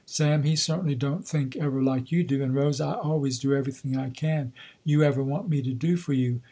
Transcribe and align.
Sam 0.07 0.41
he 0.41 0.55
certainly 0.55 0.95
don't 0.95 1.27
think 1.27 1.55
ever 1.57 1.79
like 1.79 2.11
you 2.11 2.23
do, 2.23 2.41
and 2.41 2.55
Rose 2.55 2.81
I 2.81 2.93
always 2.93 3.37
do 3.37 3.53
everything 3.53 3.95
I 3.95 4.09
can, 4.09 4.51
you 4.83 5.03
ever 5.03 5.21
want 5.23 5.47
me 5.47 5.61
to 5.61 5.73
do 5.73 5.95
for 5.95 6.13
you." 6.13 6.39